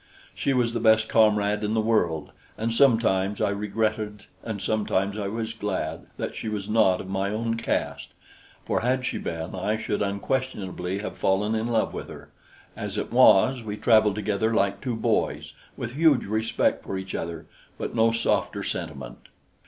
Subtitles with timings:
[0.33, 5.27] She was the best comrade in the world, and sometimes I regretted and sometimes I
[5.27, 8.15] was glad that she was not of my own caste,
[8.65, 12.29] for had she been, I should unquestionably have fallen in love with her.
[12.75, 17.45] As it was, we traveled together like two boys, with huge respect for each other
[17.77, 19.27] but no softer sentiment.